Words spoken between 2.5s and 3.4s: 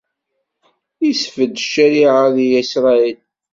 Isṛayil.